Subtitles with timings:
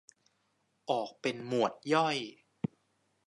[0.89, 2.17] ออกเป็นหมวดย่อย